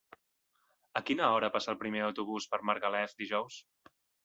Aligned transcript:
A 0.99 1.03
quina 1.09 1.27
hora 1.35 1.51
passa 1.57 1.71
el 1.75 1.79
primer 1.85 2.03
autobús 2.07 2.49
per 2.55 2.61
Margalef 2.71 3.17
dijous? 3.23 3.63